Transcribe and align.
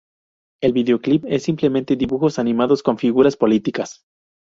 El 0.63 0.73
videoclip 0.73 1.25
es 1.27 1.43
simplemente 1.43 1.95
dibujos 1.95 2.39
animados 2.39 2.81
con 2.81 2.97
figuras 2.97 3.37
políticas. 3.37 4.03